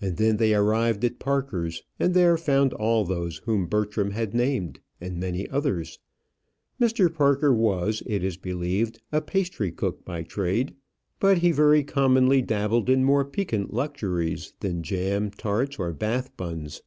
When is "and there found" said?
1.98-2.72